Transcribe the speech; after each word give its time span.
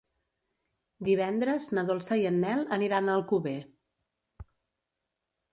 Divendres 1.09 1.67
na 1.79 1.83
Dolça 1.91 2.17
i 2.21 2.25
en 2.31 2.41
Nel 2.45 2.65
aniran 2.79 3.07
a 3.07 3.19
Alcover. 3.19 3.57